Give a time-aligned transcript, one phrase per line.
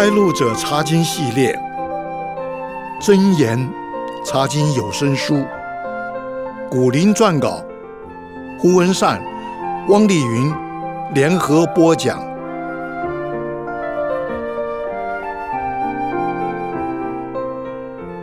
[0.00, 1.58] 开路者查经系列，
[3.00, 3.58] 真言
[4.24, 5.44] 查经有声书，
[6.70, 7.64] 古林撰稿，
[8.60, 9.20] 胡文善、
[9.88, 10.54] 汪丽云
[11.14, 12.20] 联合播讲。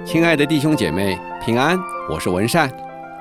[0.05, 1.77] 亲爱的弟兄姐妹，平安！
[2.09, 2.71] 我是文善，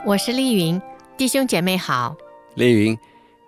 [0.06, 0.80] 我是丽云，
[1.16, 2.14] 弟兄姐妹好。
[2.54, 2.96] 丽云，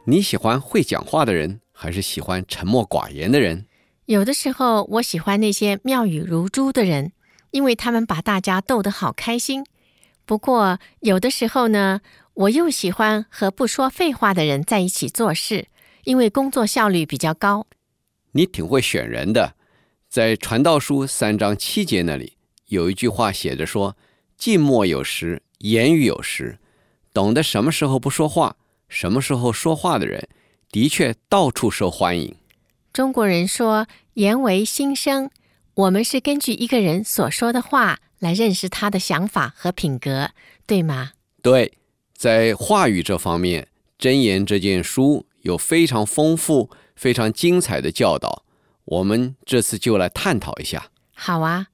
[0.03, 3.67] 你喜欢会讲话的人，还是喜欢沉默寡言的人？
[4.07, 7.11] 有的时候，我喜欢那些妙语如珠的人，
[7.51, 9.65] 因为他们把大家逗得好开心。
[10.25, 12.01] 不过，有的时候呢，
[12.35, 15.67] 我又喜欢和不说废话的人在一起做事，
[16.05, 17.67] 因为工作效率比较高。
[18.31, 19.55] 你挺会选人的，
[20.09, 22.35] 在传道书三章七节那里
[22.67, 23.97] 有一句话写着说
[24.39, 26.61] ：“静默有时，言语有时。”
[27.13, 28.55] 懂得什么时候不说话，
[28.89, 30.29] 什么时候说话的人，
[30.71, 32.37] 的确到处受欢迎。
[32.97, 33.87] 中国人说
[34.17, 35.29] “言为心声”，
[35.85, 40.31] 我们是根据一个人所说的话来认识他的想法和品格，
[40.67, 41.11] 对吗？
[41.43, 41.77] 对，
[42.15, 43.69] 在话语这方面，
[44.03, 48.45] 《箴言》这件书有非常丰富、非常精彩的教导。
[48.87, 50.91] 我们这次就来探讨一下。
[51.13, 51.67] 好啊，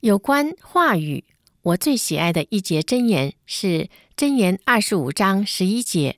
[0.00, 1.24] 有关话语，
[1.60, 3.66] 我最喜爱的一节箴言是
[4.16, 6.16] 《箴言》二十五章十一节：“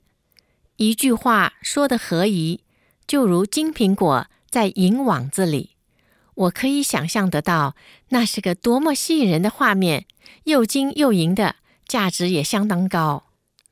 [0.77, 2.61] 一句话说的合宜，
[3.05, 5.71] 就如金苹果。”在银网子里，
[6.33, 7.75] 我可以想象得到，
[8.07, 10.05] 那是个多么吸引人的画面，
[10.45, 13.25] 又金又银的，价值也相当高。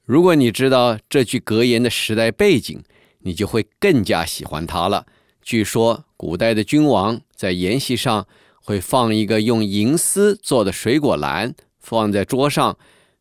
[0.03, 2.83] 如果你知道这句格言的时代背景，
[3.19, 5.05] 你就会更加喜欢它了。
[5.41, 12.77] 据说，古代的君王在筵席上会放一个用银丝做的水果篮，放在桌上，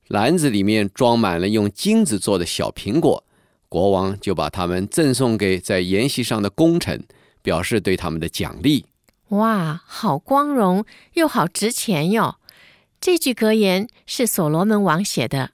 [0.08, 3.22] 篮子里面装满了用金子做的小苹果，
[3.68, 7.06] 国王就把它们赠送给在筵席上的功臣。
[7.42, 8.86] 表示对他们的奖励。
[9.28, 12.36] 哇，好光荣又好值钱哟！
[13.00, 15.52] 这句格言是所罗门王写的，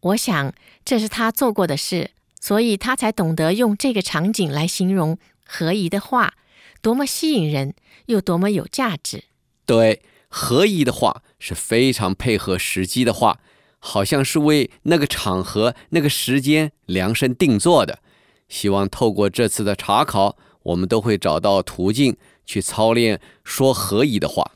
[0.00, 0.52] 我想
[0.84, 2.10] 这是他做过的事，
[2.40, 5.16] 所以他才懂得用这个场景来形容
[5.46, 6.34] 合宜的话，
[6.82, 7.74] 多么吸引人，
[8.06, 9.24] 又多么有价值。
[9.64, 13.38] 对，合宜的话是非常配合时机的话，
[13.78, 18.00] 好像是为那个场合、那个时间量身定做的。
[18.48, 20.36] 希望透过这次的查考。
[20.62, 24.52] 我们都会找到途径去操练说合宜的话。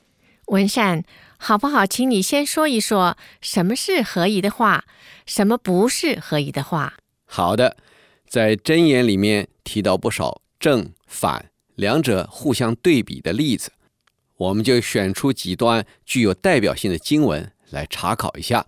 [0.47, 1.05] 文善，
[1.39, 1.87] 好不好？
[1.87, 4.85] 请你先说一说什么是合宜的话，
[5.25, 6.99] 什么不是合宜的话。
[7.25, 7.77] 好的，
[8.29, 13.73] 在箴言里面提到不少正反两者互相对比的例子，
[14.37, 18.67] 我们就选出几段具有代表性的经文来查考一下。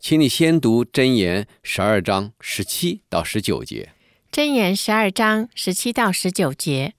[0.00, 3.90] 请你先读箴言十二章十七到十九节。
[4.30, 6.94] 箴言十二章十七到十九节：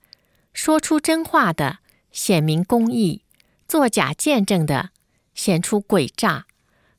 [0.52, 1.78] 说出真话的，
[2.10, 3.22] 显明公义；
[3.68, 4.90] 作假见证的，
[5.32, 6.42] 显出诡诈；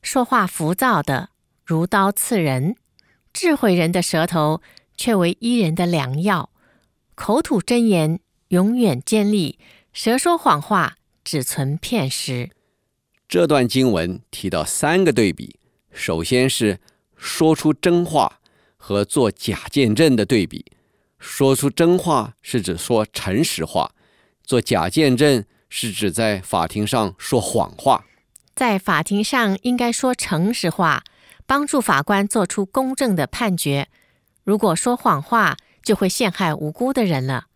[0.00, 1.28] 说话浮躁的，
[1.64, 2.74] 如刀刺人；
[3.32, 4.62] 智慧人的舌头，
[4.96, 6.48] 却为医人的良药；
[7.14, 8.18] 口吐真言，
[8.48, 9.58] 永远坚立；
[9.92, 12.50] 舌说谎话，只存片时。
[13.28, 15.60] 这段经文提到三个对比，
[15.92, 16.80] 首先是
[17.16, 18.40] 说出真话。
[18.84, 20.66] 和做假见证的对比，
[21.20, 23.92] 说出真话是指说诚实话，
[24.42, 28.04] 做假见证是指在法庭上说谎话。
[28.56, 31.04] 在法庭上应该说诚实话，
[31.46, 33.86] 帮助法官做出公正的判决。
[34.42, 37.46] 如果说谎话，就会陷害无辜的人了。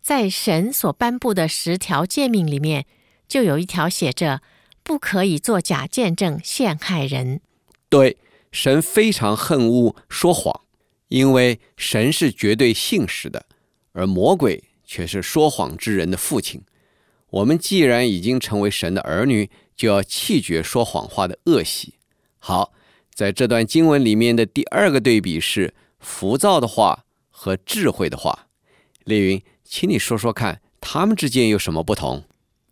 [0.00, 2.86] 在神所颁布的十条诫命里面，
[3.26, 4.40] 就有一条写着：
[4.84, 7.40] 不可以做假见证陷害人。
[7.88, 8.16] 对。
[8.52, 10.62] 神非常恨恶说谎，
[11.08, 13.46] 因为神是绝对信实的，
[13.92, 16.62] 而魔鬼却是说谎之人的父亲。
[17.30, 21.94] 我们既然已经成为神的儿女，就要弃绝说谎话的恶习。
[22.38, 22.72] 好，
[23.14, 28.46] 在这段经文里面的第二个对比是浮躁的话和智慧的话。
[29.04, 32.24] 丽云，请你说说看，他们之间有什么不同？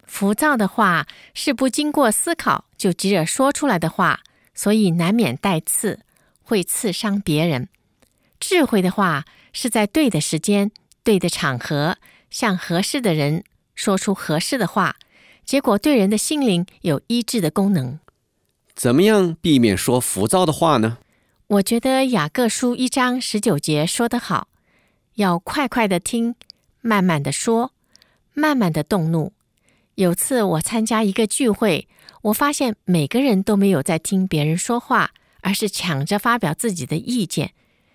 [0.05, 4.20] 浮躁的话是不经过思考就急着说出来的话。
[4.58, 6.00] 所以难免带刺，
[6.43, 7.69] 会刺伤别人。
[8.40, 10.72] 智慧的话是在对的时间、
[11.05, 11.96] 对的场合，
[12.28, 13.44] 向合适的人
[13.76, 14.96] 说出合适的话，
[15.44, 18.00] 结果对人的心灵有医治的功能。
[18.75, 20.99] 怎么样避免说浮躁的话呢？
[21.46, 24.49] 我觉得雅各书一章十九节说得好：
[25.14, 26.34] 要快快的听，
[26.81, 27.70] 慢慢的说，
[28.34, 29.32] 慢慢的动怒。
[29.94, 31.87] 有次我参加一个聚会。
[32.29, 37.53] 我发现每个人都没有在听别人说话，而是抢着发表自己的意见，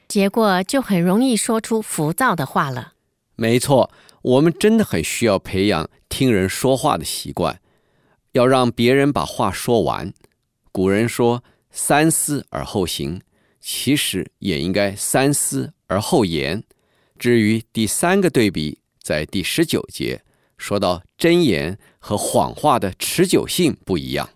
[0.07, 2.93] 结果就很容易说出浮躁的话了。
[3.35, 3.91] 没错，
[4.21, 7.59] 我们真的很需要培养听人说话的习惯，
[8.31, 10.13] 要让别人把话说完。
[10.71, 13.21] 古人说“三思而后行”，
[13.61, 16.63] 其实也应该“三思而后言”。
[17.19, 20.23] 至于第三个对比，在第十九节
[20.57, 24.29] 说到真言和谎话的持久性不一样。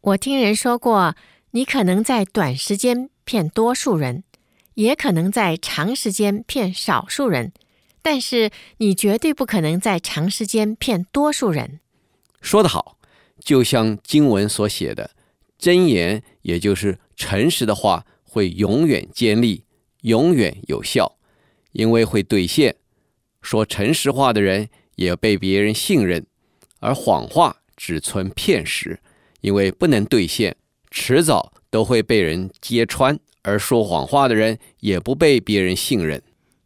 [0.00, 1.16] 我听人说过，
[1.50, 4.22] 你可能在短时间骗多数人，
[4.74, 7.52] 也可能在长时间骗少数人，
[8.00, 11.80] 但是你绝对不可能在长时间骗多数人。
[12.40, 12.96] 说得好，
[13.40, 15.10] 就像经文所写的，
[15.58, 19.64] 真言也就是诚实的话，会永远坚立，
[20.02, 21.18] 永远有效，
[21.72, 22.76] 因为会兑现。
[23.42, 26.24] 说诚实话的人也被别人信任，
[26.80, 29.00] 而谎话只存片时。
[29.42, 30.54] 因为不能兑现，
[30.90, 36.22] 迟早都会被人揭穿，而说谎话的人也不被别人信任。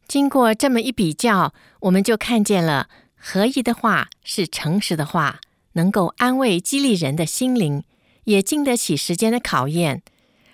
[0.09, 5.39] 经过这么一比较，我们就看见了合宜的话是诚实的话，
[5.75, 7.85] 能够安慰激励人的心灵，
[8.25, 10.01] 也经得起时间的考验；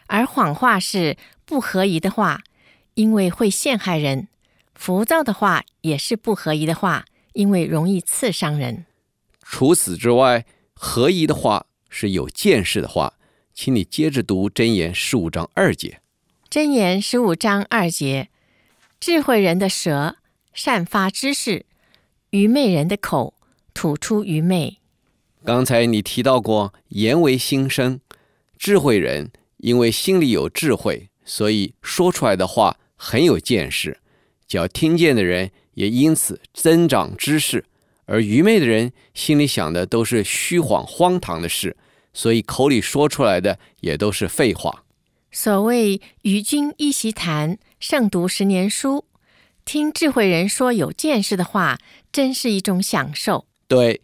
[0.09, 1.17] 而谎话是
[1.47, 2.43] 不合宜的话，
[2.95, 4.27] 因为会陷害人；
[4.75, 8.85] 浮躁的话也是不合宜的话，因为容易刺伤人。
[9.53, 11.67] 除此之外，合宜的话。
[11.93, 13.15] 是有见识的话，
[13.53, 16.01] 请你接着读箴言十五章二节。
[16.49, 18.29] 箴言十五章二节：
[19.01, 20.19] 智慧人的舌
[20.55, 21.67] 散发知识，
[22.31, 23.35] 愚昧人的口
[23.75, 24.79] 吐出愚昧。
[25.45, 27.99] 刚才你提到过言为心声，
[28.57, 33.99] 智慧人因为心里有智慧，所以说出来的话很有见识，
[34.47, 37.65] 叫听见的人也因此增长知识。
[38.11, 41.77] 而愚昧的人心里想的都是虚谎荒唐的事，
[42.13, 44.85] 所以口里说出来的也都是废话。
[45.31, 49.05] 所谓与君一席谈，胜读十年书。
[49.65, 51.79] 听智慧人说有见识的话，
[52.11, 53.47] 真是一种享受。
[53.69, 54.01] 对，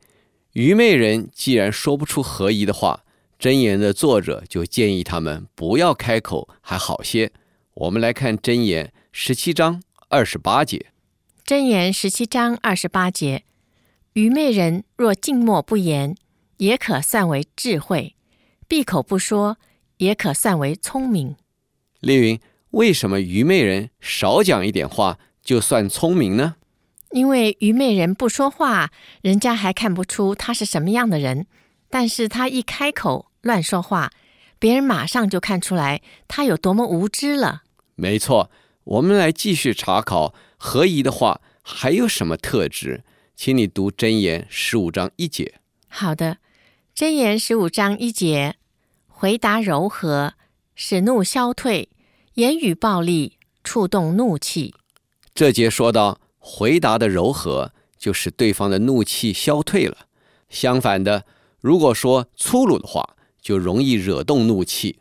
[0.52, 3.02] 愚昧人既然说不出合宜的话，
[3.40, 7.32] 箴言的作者就建议他们不要开口，还好些。
[7.74, 10.86] 我们来看箴言十七章二十八节。
[11.44, 13.42] 箴言十七章二十八节。
[14.16, 16.16] 愚昧人若静默不言，
[16.56, 18.14] 也可算为智慧；
[18.66, 19.58] 闭口不说，
[19.98, 21.36] 也可算为聪明。
[22.00, 22.40] 丽云，
[22.70, 26.56] 为什么愚昧人少讲一点话就算聪明呢？
[27.10, 28.90] 因为愚昧人不说话，
[29.20, 31.42] 人家还看不出他是什么样的人；
[31.90, 34.10] 但是他一开口乱说话，
[34.58, 37.64] 别人马上就看出来他有多么无知了。
[37.96, 38.50] 没错，
[38.84, 43.04] 我们来继续查考合宜的话还有什么特质。
[43.36, 45.60] 请你读箴言十五章一节。
[45.88, 46.38] 好的，
[46.96, 48.56] 箴言十五章一节，
[49.06, 50.32] 回答柔和，
[50.74, 51.90] 使怒消退；
[52.34, 54.74] 言语暴力，触动怒气。
[55.34, 60.06] 这节说到回答的柔和，就使对方的怒气消退了。
[60.48, 61.26] 相反的，
[61.60, 64.98] 如果说粗鲁的话，就容易惹动怒气。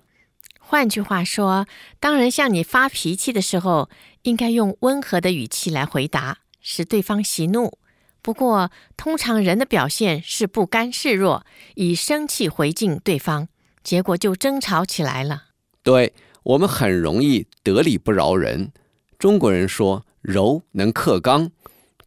[0.60, 1.66] 换句话说，
[2.02, 3.90] 当人向你发脾气的时候，
[4.24, 7.78] 应该用温和的语气来回答，使对方息怒。
[8.25, 11.45] 不过，通常人的表现是不甘示弱，
[11.75, 13.48] 以生气回敬对方，
[13.83, 15.50] 结果就争吵起来了。
[15.83, 16.12] 对，
[16.42, 18.72] 我们很容易得理不饶人。
[19.19, 21.51] 中国人说“柔能克刚”，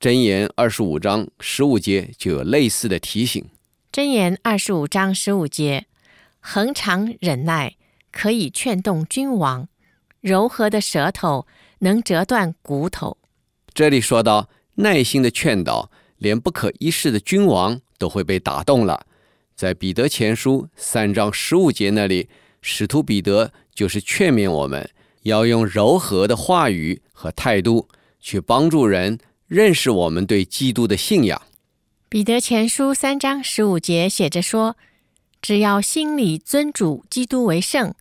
[0.01, 3.49] 箴言二十五章十五节就有类似的提醒。
[3.93, 5.87] 箴言二十五章十五节：
[6.41, 7.77] 恒常忍耐，
[8.11, 9.69] 可以劝动君王；
[10.21, 11.47] 柔和的舌头
[11.79, 13.19] 能折断骨头。
[13.73, 15.93] 这里说到耐心的劝导。
[16.19, 19.07] 连不可一世的君王都会被打动了。
[19.57, 22.29] 在彼得前书三章十五节那里，
[22.63, 24.89] 使徒彼得就是劝勉我们
[25.23, 27.89] 要用柔和的话语和态度
[28.21, 31.43] 去帮助人认识我们对基督的信仰。
[32.09, 34.77] 彼得前书三章十五节写着说
[35.43, 37.95] ：“只要心里尊主基督为圣，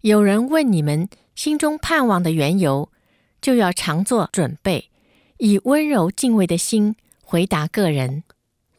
[0.00, 2.90] 有人问你们心中盼望的缘由，
[3.40, 4.88] 就要常作准备，
[5.38, 6.96] 以温柔敬畏的心。”
[7.32, 8.24] 回答个人，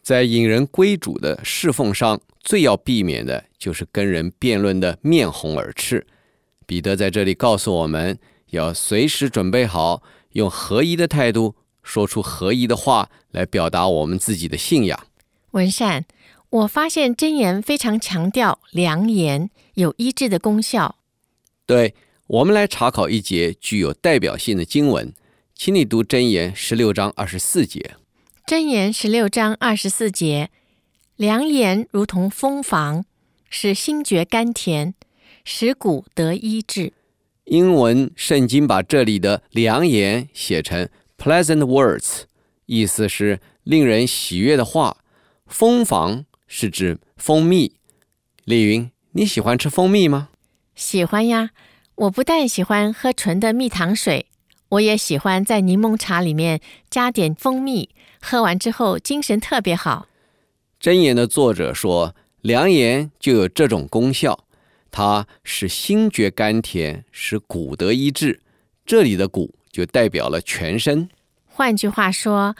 [0.03, 6.05] 在引人归主的侍奉上，最要避免的就是跟人辩论的面红耳赤。
[6.67, 8.19] 彼得在这里告诉我们
[8.51, 15.07] 要随时准备好，用合一的态度说出合一的话来表达我们自己的信仰。
[15.53, 16.05] 文善，
[16.51, 20.97] 我发现真言非常强调良言有医治的功效。
[21.65, 21.95] 对，
[22.27, 25.11] 我们来查考一节具有代表性的经文，
[25.55, 27.95] 请你读真言十六章二十四节。
[28.45, 30.49] 箴言十六章二十四节，
[31.15, 33.05] 良言如同蜂房，
[33.49, 34.93] 使心觉甘甜，
[35.45, 36.91] 使骨得医治。
[37.45, 42.23] 英文圣经把这里的良言写成 pleasant words，
[42.65, 44.97] 意思是令人喜悦的话。
[45.47, 47.77] 蜂房是指蜂蜜。
[48.43, 50.27] 李云，你喜欢吃蜂蜜吗？
[50.75, 51.51] 喜欢呀！
[51.95, 54.25] 我不但喜欢喝纯的蜜糖水，
[54.73, 57.89] 我也喜欢在柠檬茶里面加点蜂蜜，
[58.19, 60.07] 喝完之后精神特别好。
[60.81, 64.45] 箴言的作者说，良言就有这种功效，
[64.89, 68.41] 它使心觉甘甜，使骨得医治。
[68.83, 71.07] 这里的骨就代表了全身。
[71.45, 72.55] 换句话说，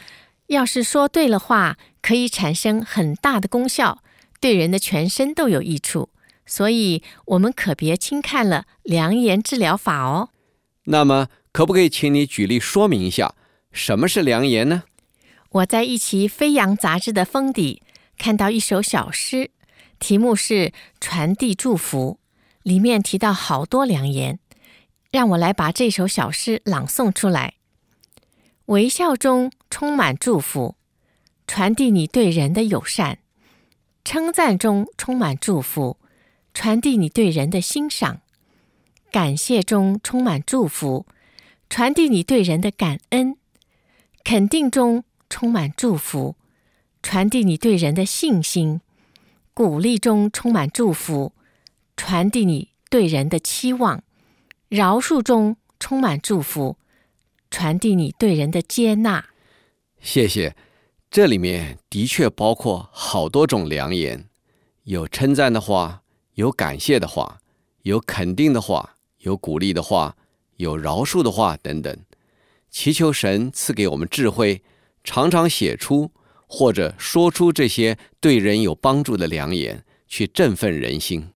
[0.47, 4.03] 要是说对了话，可以产生很大的功效，
[4.39, 6.09] 对人的全身都有益处。
[6.45, 10.29] 所以，我们可别轻看了良言治疗法哦。
[10.85, 13.35] 那么，可不可以请你举例说明一下，
[13.71, 14.83] 什么是良言呢？
[15.49, 17.83] 我在一期《飞扬》杂志的封底
[18.17, 19.51] 看到一首小诗，
[19.99, 20.69] 题目是
[20.99, 22.17] 《传递祝福》，
[22.63, 24.39] 里面提到好多良言，
[25.11, 27.53] 让我来把这首小诗朗诵出来。
[28.65, 30.75] 微笑中充满祝福，
[31.45, 33.17] 传递你对人的友善；
[34.03, 35.97] 称赞中充满祝福。
[36.55, 38.21] 传递你对人的欣赏，
[39.11, 41.07] 感谢中充满祝福；
[41.75, 43.35] 传递你对人的感恩，
[44.23, 46.35] 肯定中充满祝福；
[47.01, 48.79] 传递你对人的信心，
[49.55, 51.33] 鼓励中充满祝福；
[51.97, 54.03] 传递你对人的期望，
[54.69, 56.77] 饶恕中充满祝福；
[57.49, 59.25] 传递你对人的接纳。
[59.99, 60.55] 谢谢，
[61.09, 64.29] 这里面的确包括好多种良言，
[64.83, 66.03] 有称赞的话。
[66.35, 67.39] 有感谢的话，
[67.81, 70.15] 有肯定的话，有鼓励的话，
[70.57, 71.97] 有饶恕的话等等，
[72.69, 74.61] 祈求神赐给我们智慧，
[75.03, 76.11] 常常写出
[76.47, 81.32] 或者说出这些对人有帮助的良言，去振奋人心。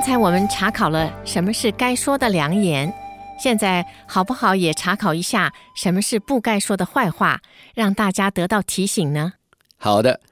[0.00, 2.90] 刚才我们查考了什么是该说的良言，
[3.38, 7.42] 现在好不好也查考一下什么是不该说的坏话，
[7.74, 9.34] 让大家得到提醒呢？
[9.76, 10.22] 好的，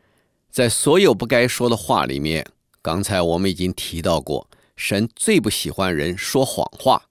[0.51, 2.47] 在所有不该说的话里面，
[2.81, 7.03] 刚才我们已经提到过，神最不喜欢人说谎话，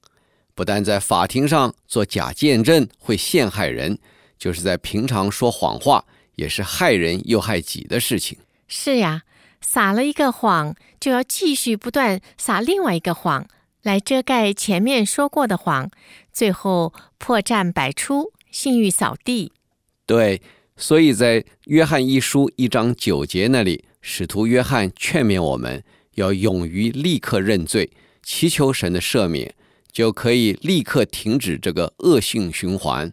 [0.56, 4.00] 不但在法庭上做假见证会陷害人，
[4.40, 8.40] 就是在平常说谎话也是害人又害己的事情。
[8.68, 9.22] 是呀。
[9.62, 13.48] 撒了一个谎，就要继续不断撒另外一个谎，
[13.84, 15.90] 来遮盖前面说过的谎，
[16.32, 19.52] 最后破绽百出，信誉扫地。
[20.06, 20.42] 对，
[20.76, 25.84] 所以在约翰一书一章九节那里，使徒约翰劝勉我们
[26.16, 27.92] 要勇于立刻认罪，
[28.24, 29.54] 祈求神的赦免，
[29.92, 33.12] 就可以立刻停止这个恶性循环。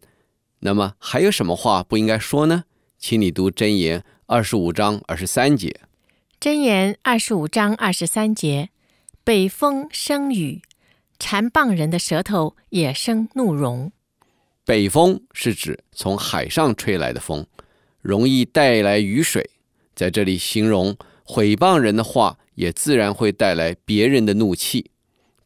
[0.60, 2.64] 那么还有什么话不应该说呢？
[2.98, 5.80] 请你读箴言二十五章二十三节。
[6.44, 8.68] 箴言二十五章二十三节：
[9.24, 10.60] 北风生雨，
[11.18, 13.90] 谗谤人的舌头也生怒容。
[14.62, 17.46] 北风是指从海上吹来的风，
[18.02, 19.48] 容易带来雨水。
[19.94, 24.90] 在这里形容毁谤人的话，也自然会带来别人的怒气。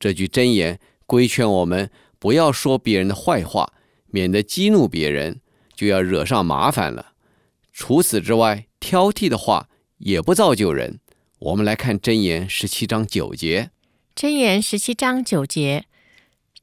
[0.00, 1.88] 这句箴言规劝我们
[2.18, 3.72] 不要说别人的坏话，
[4.08, 5.40] 免得激怒别人，
[5.76, 7.12] 就要惹上麻烦了。
[7.72, 9.68] 除此之外，挑剔的话。
[9.98, 10.98] 也不造就人。
[11.38, 13.70] 我们来看箴言十七章九节。
[14.16, 15.84] 箴言十七章九节：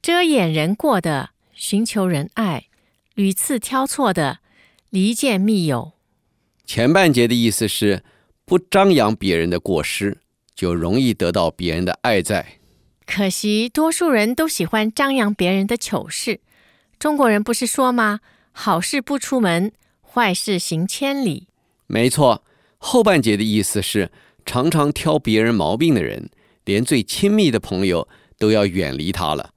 [0.01, 2.63] 遮掩人过的，寻求人爱；
[3.13, 4.39] 屡次挑错的，
[4.89, 5.93] 离间密友。
[6.65, 8.03] 前半节的意思是
[8.43, 10.17] 不张扬别人的过失，
[10.53, 12.59] 就容易得到别人的爱在。
[13.05, 16.41] 可惜多数人都喜欢张扬别人的糗事。
[16.97, 18.19] 中国人不是说吗？
[18.51, 21.47] 好事不出门，坏事行千里。
[21.87, 22.43] 没错。
[22.87, 24.11] 后半节的意思是，
[24.45, 26.29] 常常挑别人毛病的人，
[26.65, 29.49] 连最亲密的朋友都要远离他了。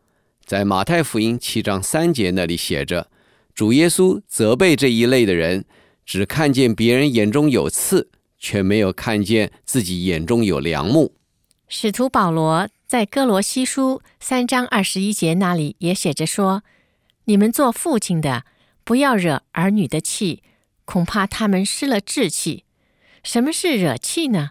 [0.47, 3.11] 在马太福音七章三节那里写着，
[3.55, 5.67] 主耶稣责备这一类的人，
[6.07, 8.09] 只看见别人眼中有刺，
[8.39, 11.13] 却没有看见自己眼中有梁木。
[11.69, 16.63] 使徒保罗在哥罗西书三章二十一节那里也写着说
[17.27, 18.45] ：“你们做父亲的，
[18.85, 20.43] 不要惹儿女的气，
[20.87, 22.65] 恐怕他们失了志气。”
[23.23, 24.51] 什么是惹气呢？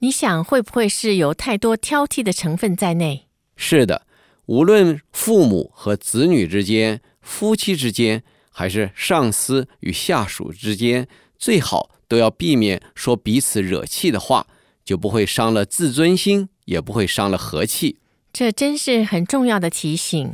[0.00, 3.26] 你想会不会是有太多挑剔的成分在内？
[3.56, 4.06] 是的，
[4.46, 11.08] 无论父母和子女之间、夫妻之间，还是上司与下属之间，
[11.38, 14.46] 最好都要避免说彼此惹气的话，
[14.84, 17.98] 就不会伤了自尊心，也不会伤了和气。
[18.32, 20.32] 这真是很重要的提醒。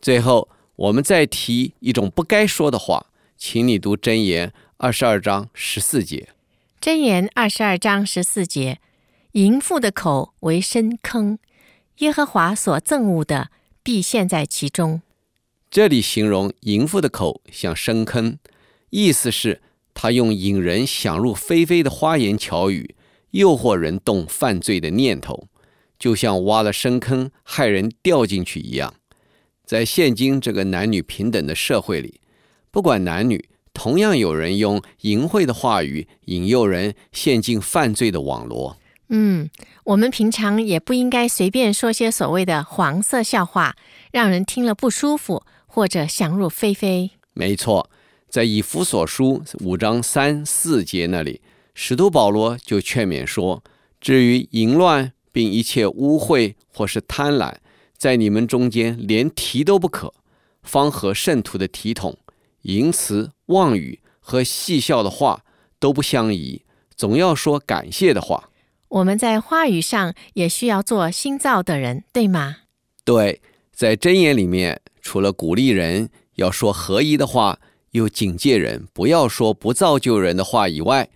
[0.00, 3.06] 最后，我们再提一种不该说的话，
[3.36, 6.28] 请你读箴言二十二章十四节。
[6.80, 8.80] 箴言二十二章十四节：
[9.32, 11.38] 淫妇的口为深坑，
[11.98, 13.50] 耶和华所憎恶的
[13.82, 15.02] 必陷在其中。
[15.70, 18.38] 这里形容淫妇的口像深坑，
[18.88, 19.60] 意思是
[19.92, 22.94] 他用引人想入非非的花言巧语，
[23.32, 25.48] 诱惑人动犯罪的念头。
[25.98, 28.94] 就像挖了深坑，害人掉进去一样。
[29.66, 32.22] 在现今这个男女平等的社会里，
[32.70, 33.50] 不管男女，
[33.82, 38.76] 同样有人用淫秽的话语引诱人陷进犯罪的网罗。
[39.08, 39.48] 嗯，
[39.84, 43.74] 我们平常也不应该随便说些所谓的黄色笑话，
[44.12, 47.12] 让人听了不舒服或者想入非非。
[47.32, 47.88] 没错，
[48.28, 51.40] 在以弗所书五章三四节那里，
[51.72, 53.64] 使徒保罗就劝勉说
[53.98, 57.54] ：“至于淫乱。”并一切污秽或是贪婪，
[57.96, 60.12] 在你们中间连提都不可，
[60.64, 62.18] 方和圣徒的体统、
[62.62, 65.44] 淫词、妄语和戏笑的话
[65.78, 66.62] 都不相宜，
[66.94, 68.50] 总要说感谢的话。
[68.88, 72.56] 我们在话语上也需要做新造的人，对吗？
[73.04, 73.40] 对，
[73.72, 77.58] 在箴言里面，除了鼓励人要说合宜的话，
[77.92, 81.08] 又警戒人不要说不造就人的话以外，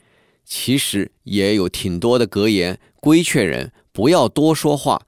[0.45, 3.73] 其实也有挺多的格言规劝人。
[3.93, 5.07] 不要多说话，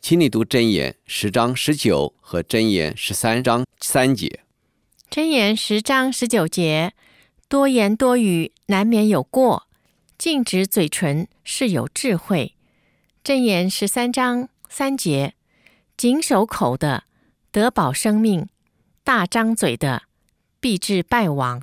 [0.00, 4.40] 请你读箴言十章十九和箴言十三章三节。
[5.10, 6.92] 箴言十章十九节：
[7.48, 9.66] 多言多语难免有过，
[10.18, 12.54] 禁止嘴唇是有智慧。
[13.24, 15.32] 箴言十三章三节：
[15.96, 17.04] 谨守口的
[17.50, 18.48] 得保生命，
[19.02, 20.02] 大张嘴的
[20.60, 21.62] 必致败亡。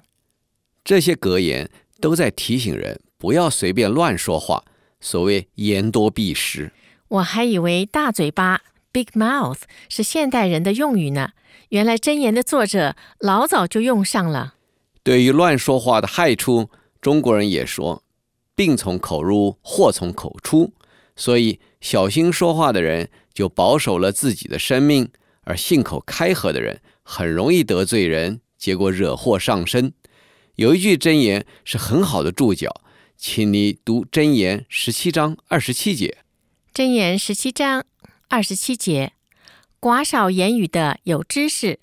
[0.84, 1.70] 这些格言
[2.02, 4.66] 都在提醒人不要随便乱说话。
[5.00, 6.72] 所谓言多必失，
[7.10, 8.64] 我还以为大嘴巴
[8.96, 11.32] （big mouth） 是现代人的用语呢。
[11.70, 14.54] 原来箴言的作者老早就用上了。
[15.04, 16.70] 对于乱说话的害处，
[17.02, 18.04] 中国人也说
[18.56, 20.72] “病从口入，祸从口出”。
[21.18, 25.10] 所以小心说话的人就保守了自己的生命，
[25.42, 29.92] 而信口开河的人很容易得罪人，结果惹祸上身。
[30.56, 32.82] 有一句箴言是很好的注脚。
[33.18, 36.18] 请你读箴言十七章二十七节。
[36.74, 37.86] 箴言十七章
[38.28, 39.14] 二十七节：
[39.80, 41.80] 寡少言语的有知识，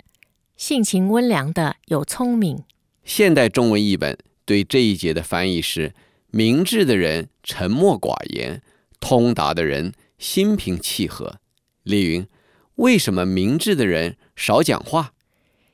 [0.57, 2.63] 性情温良的有聪明。
[3.03, 5.93] 现代中文译本对这一节的翻译是：
[6.31, 8.61] 明智的人沉默寡言，
[8.99, 11.39] 通达的人心平气和。
[11.83, 12.27] 李云，
[12.75, 15.13] 为什么明智的人少讲话？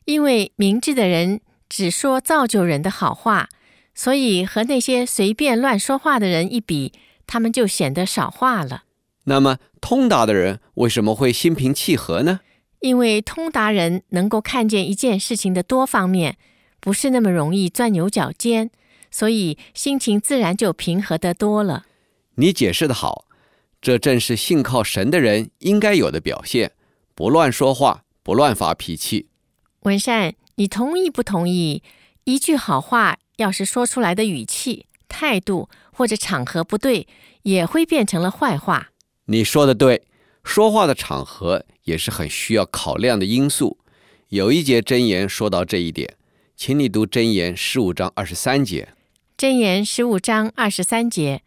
[0.06, 3.50] 因为明智的人只说造就人的好话。
[3.96, 6.94] 所以和那些随便乱说话的人一比，
[7.28, 8.84] 他们就显得少话了。
[9.26, 12.42] 那么通达的人为什么会心平气和呢？
[12.80, 16.38] 因为通达人能够看见一件事情的多方面，
[16.80, 18.72] 不是那么容易钻牛角尖，
[19.12, 21.86] 所以心情自然就平和得多了。
[22.36, 23.26] 你解释的好，
[23.82, 26.72] 这正是信靠神的人应该有的表现，
[27.14, 29.28] 不乱说话，不乱发脾气。
[29.82, 31.84] 文善，你同意不同意？
[32.24, 33.18] 一句好话。
[33.40, 37.08] 要是说出来的语气、态度或者场合不对，
[37.44, 38.90] 也会变成了坏话。
[39.32, 40.02] 你说的对，
[40.44, 43.78] 说话的场合也是很需要考量的因素。
[44.30, 46.18] 有一节箴言说到这一点，
[46.56, 48.90] 请你读箴言十五章二十三节。
[49.38, 51.44] 箴言十五章二十三节：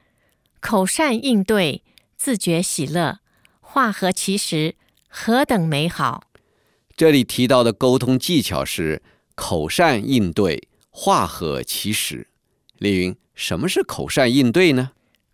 [0.60, 1.82] 口善应对，
[2.16, 3.18] 自觉喜乐，
[3.60, 4.76] 化合其实，
[5.08, 6.22] 何等美好！
[6.96, 9.02] 这里提到的沟通技巧是
[9.34, 10.68] 口善应对。
[10.90, 12.28] 化合其实，
[12.78, 14.92] 丽云，什么是口善应对呢？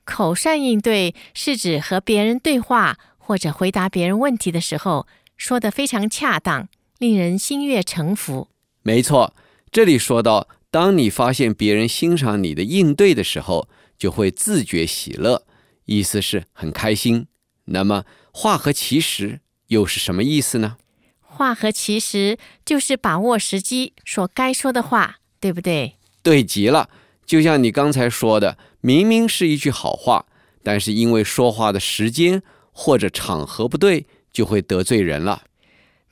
[0.08, 8.48] 口善应对是指和别人对话或者回答别人问题的时候，说得非常恰当，令人心悦诚服。
[8.82, 9.34] 没错，
[9.70, 13.68] 这里说到，当你发现别人欣赏你的应对的时候，
[13.98, 15.44] 就会自觉喜乐，
[15.84, 17.26] 意思是很开心。
[17.66, 20.78] 那么，话合其时又是什么意思呢？
[21.20, 25.16] 话合其时就是把握时机，说该说的话。
[25.40, 25.94] 对不对？
[26.20, 26.90] 对极了，
[27.28, 30.24] 就像你刚才说的，明明是一句好话，
[30.62, 35.42] 但是因为说话的时间或者场合不对，就会得罪人了。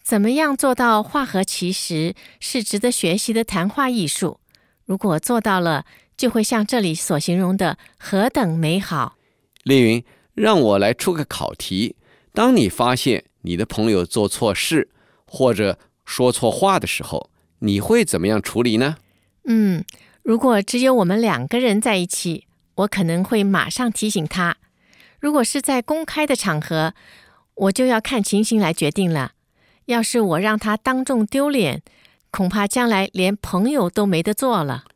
[0.02, 4.40] 怎么样做到话合其时，是值得学习的谈话艺术。
[4.84, 5.86] 如果做到了，
[6.18, 9.16] 就会像这里所形容的何等美好。
[9.62, 11.96] 丽云，让我来出个考题：
[12.34, 14.90] 当你发现你的朋友做错事
[15.26, 18.98] 或者说错话的时候，你会怎么样处理呢？
[19.48, 19.84] 嗯，
[20.26, 24.56] 如果只有我们两个人在一起，我可能会马上提醒他。
[25.20, 26.94] 如果是在公开的场合，
[27.54, 29.34] 我就要看情形来决定了。
[29.84, 31.80] 要是我让他当众丢脸，
[32.32, 34.86] 恐怕将来连朋友都没得做了。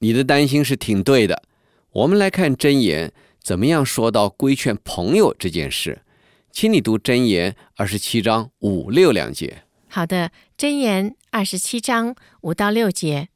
[0.00, 1.44] 你的担心是挺对的。
[1.92, 6.02] 我们来看箴言怎么样说到规劝朋友这件事，
[6.50, 9.62] 请你读箴言二十七章五六两节。
[9.86, 13.28] 好的，箴言二十七章五到六节，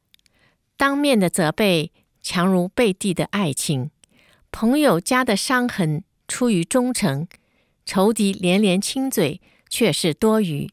[0.76, 3.90] 当面的责备强如背地的爱情，
[4.50, 7.28] 朋友家的伤痕出于忠诚，
[7.84, 10.68] 仇敌连连亲嘴却是多余。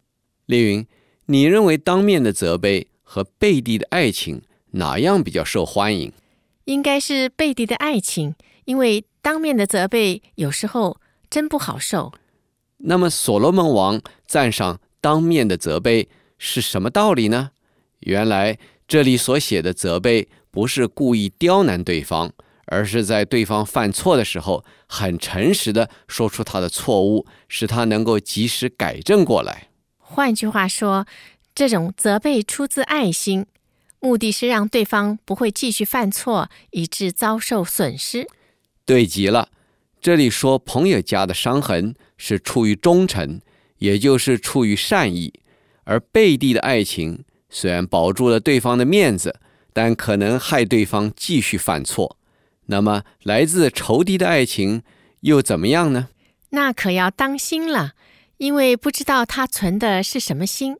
[0.48, 0.88] 丽云，
[1.28, 6.12] 你认为当面的责备和背地的爱情哪样比较受欢迎？
[6.66, 8.36] 应该是背地的爱情，
[8.66, 12.12] 因为当面的责备有时候真不好受。
[12.78, 17.52] 那么所罗门王赞赏当面的责备是什么道理呢？
[18.00, 18.58] 原来
[18.92, 22.30] 这里所写的责备不是故意刁难对方，
[22.66, 29.70] 而是在对方犯错的时候，很诚实的说出他的错误，使他能够及时改正过来。
[29.98, 31.08] 换句话说，
[31.56, 33.46] 这种责备出自爱心，
[34.02, 38.28] 目的是让对方不会继续犯错，以致遭受损失。
[38.86, 39.48] 对极了，
[40.02, 43.40] 这里说朋友家的伤痕是出于忠诚，
[43.78, 45.32] 也就是出于善意；
[45.86, 49.40] 而背地的爱情虽然保住了对方的面子，
[49.72, 52.18] 但可能害对方继续犯错。
[52.66, 54.82] 那么，来自仇敌的爱情
[55.20, 56.08] 又怎么样呢？
[56.50, 57.94] 那可要当心了。
[58.38, 60.76] 因为不知道他存的是什么心，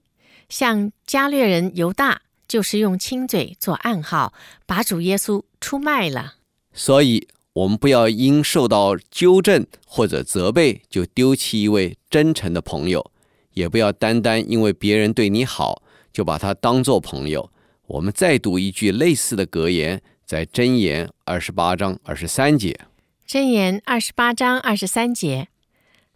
[0.50, 4.34] 像加略人犹大就是用亲嘴做暗号，
[4.66, 6.38] 把主耶稣出卖了。
[6.74, 13.12] 所以，我们不要因受到纠正或者责备就丢弃一位真诚的朋友，
[13.54, 15.81] 也不要单单因为别人对你好
[16.12, 17.52] 就把他当作朋友。
[17.88, 22.80] 我们再读一句类似的格言，在箴言二十八章二十三节。
[23.28, 25.48] 箴言二十八章二十三节，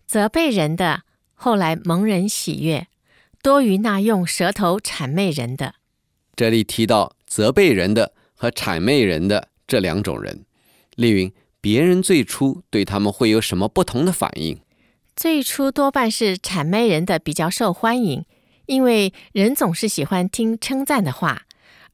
[0.05, 1.03] 责备人的。
[1.33, 2.87] 后来蒙人喜悦，
[3.43, 5.75] 多于那用舌头谄媚人的。
[6.35, 10.45] 这里提到责备人的和谄媚人的这两种人，
[10.95, 14.59] 丽云，别人最初对他们会有什么不同的反应？
[15.13, 18.25] 最初多半是谄媚人的比较受欢迎，
[18.65, 21.43] 因为人总是喜欢听称赞的话；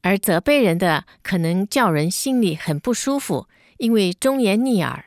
[0.00, 3.46] 而责备人的可能叫人心里很不舒服，
[3.78, 5.06] 因为忠言逆耳。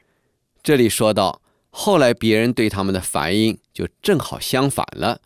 [0.64, 1.42] 这里说到。
[1.78, 5.20] 后来别人对他们的反应就正好相反了，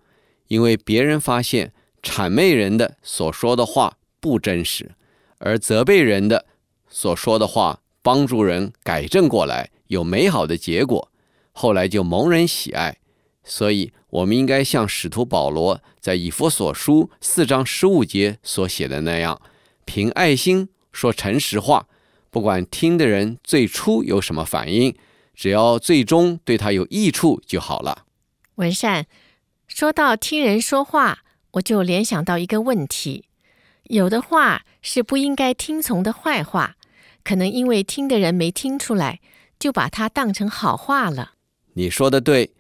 [0.48, 4.96] 因为别人发现谄媚人的所说的话不真实，
[5.38, 6.48] 而责备人的
[6.88, 11.12] 所说的话帮助人改正过来，有美好的结果，
[11.52, 12.98] 后来就蒙人喜爱。
[13.44, 19.42] 所以，我们应该像使徒保罗在以弗所书四章十五节所写的那样，
[19.86, 21.88] 凭爱心说诚实话，
[22.30, 24.96] 不管听的人最初有什么反应。
[25.36, 28.04] 只要最终对他有益处就好了。
[28.56, 29.06] 文善
[29.70, 31.20] 说到听人说话，
[31.52, 33.24] 我就联想到一个问题：
[33.84, 36.76] 有的话是不应该听从的坏话，
[37.24, 39.22] 可能因为听的人没听出来，
[39.58, 41.36] 就把它当成好话了。
[41.76, 42.52] 你说的对，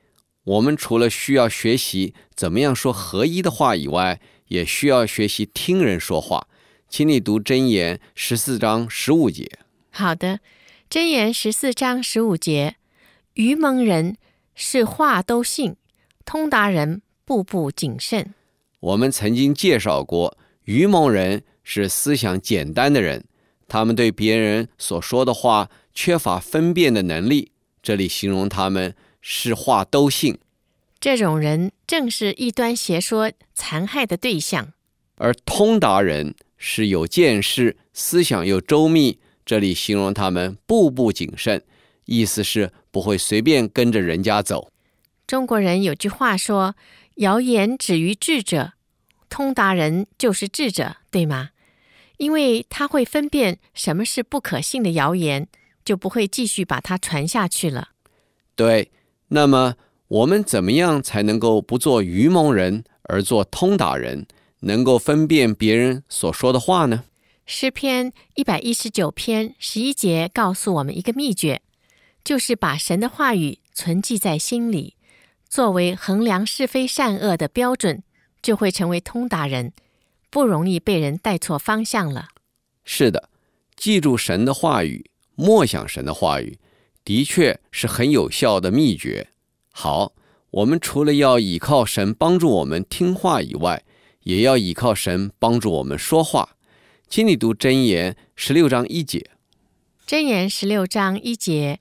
[0.49, 6.47] 我们除了需要学习怎么样说合一的话以外，也需要学习听人说话。
[6.87, 9.47] 请你读真言十四章十五节。
[9.91, 10.39] 好的。
[10.89, 12.77] 真言十四章十五节：
[13.35, 14.17] 愚蒙人
[14.55, 15.75] 是话都信，
[16.25, 18.33] 通达人步步谨慎。
[18.79, 23.25] 我们曾经介绍过，愚蒙人是思想简单的人，
[23.67, 27.51] 他们对别人所说的话缺乏分辨的能力。
[27.83, 28.95] 这里形容他们
[29.31, 30.39] 是话都信。
[30.99, 34.73] 这种人正是异端邪说残害的对象。
[35.17, 39.19] 而通达人是有见识，思想又周密。
[39.45, 41.63] 这里形容他们步步谨慎，
[42.05, 44.71] 意思是不会随便跟着人家走。
[45.27, 46.75] 中国人有句话说
[47.17, 48.73] ：“谣言止于智者，
[49.29, 51.51] 通达人就是智者，对吗？”
[52.17, 55.47] 因为他会分辨什么是不可信的谣言，
[55.85, 57.89] 就不会继续把它传下去了。
[58.55, 58.91] 对，
[59.29, 59.75] 那么
[60.07, 64.27] 我们怎么样才能够不做愚蒙人，而做通达人，
[64.61, 67.05] 能够分辨别人所说的话呢？
[67.45, 71.61] 诗篇一百一十九篇十一节告诉我们一个秘诀，
[72.23, 74.95] 就是把神的话语存记在心里，
[75.47, 78.03] 作为衡量是非善恶的标准，
[78.41, 79.73] 就会成为通达人，
[80.29, 82.27] 不容易被人带错方向了。
[82.83, 83.29] 是的，
[83.75, 86.59] 记住神的话语，默想神的话语，
[87.03, 89.29] 的确是很有效的秘诀。
[89.71, 90.13] 好，
[90.51, 93.83] 我们除了要依靠神帮助我们听话以外，
[94.23, 96.57] 也要依靠神帮助我们说话。
[97.07, 99.31] 请你读箴言十六章一节。
[100.05, 101.79] 箴言十六章一节：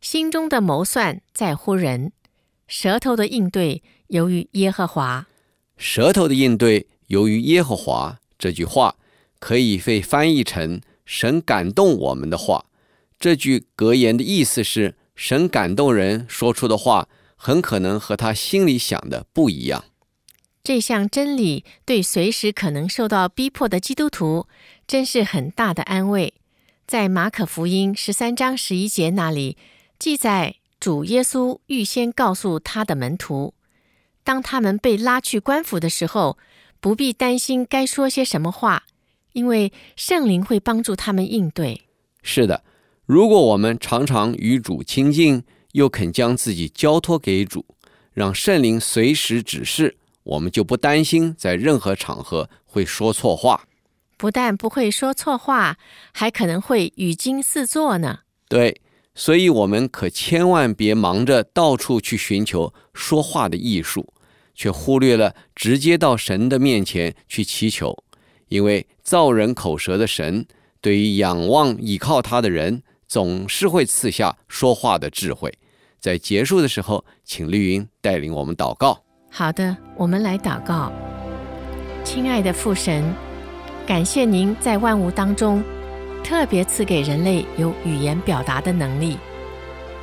[0.00, 2.12] 心中的谋算在乎人，
[2.66, 5.26] 舌头的应对由于耶和华。
[5.76, 8.96] 舌头的应对由于耶和华这句话，
[9.38, 12.66] 可以被翻译成“神感动我们的话”。
[13.18, 19.84] 这句格言的意思是，神感动人说出的话，很可能和他心里想的不一样。
[20.62, 24.46] 这项真理对随时可能受到逼迫的基督徒，
[24.86, 26.34] 真是很大的安慰。
[26.86, 29.56] 在马可福音十三章十一节那里
[29.98, 33.54] 记载，主耶稣预先告诉他的门徒，
[34.22, 36.38] 当他们被拉去官府的时候，
[36.80, 38.84] 不必担心该说些什么话，
[39.32, 41.82] 因为圣灵会帮助他们应对。
[42.22, 42.62] 是的。
[43.08, 45.42] 如果我们常常与主亲近，
[45.72, 47.64] 又肯将自己交托给主，
[48.12, 53.64] 让圣灵随时指示，我们就不担心在任何场合会说错话。
[54.18, 55.78] 不但不会说错话，
[56.12, 58.18] 还可能会语惊四座呢。
[58.46, 58.78] 对，
[59.14, 64.12] 所以我们可千万别忙着到处去寻求说话的艺术，
[64.54, 68.04] 却忽略了直接到神的面前去祈求，
[68.48, 70.44] 因为造人口舌的神，
[70.82, 72.82] 对于仰望倚靠他的人。
[73.08, 75.52] 总是会赐下说话的智慧。
[75.98, 79.02] 在结束的时候，请丽云带领我们祷告。
[79.30, 80.92] 好的，我们来祷告。
[82.04, 83.02] 亲爱的父神，
[83.86, 85.62] 感谢您在万物当中
[86.22, 89.18] 特别赐给人类有语言表达的能力，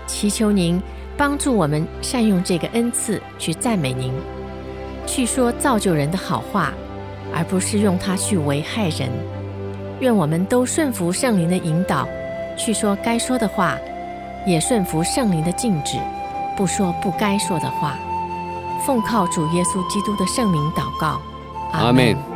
[0.05, 0.81] 祈求您
[1.15, 4.11] 帮助我们善用这个恩赐去赞美您，
[5.07, 6.73] 去说造就人的好话，
[7.33, 9.09] 而不是用它去危害人。
[10.01, 12.07] 愿我们都顺服圣灵的引导。
[12.55, 13.77] 去说该说的话，
[14.45, 15.97] 也顺服圣灵的禁止，
[16.55, 17.97] 不说不该说的话。
[18.85, 21.19] 奉靠主耶稣基督的圣名祷告，
[21.71, 22.34] 阿门。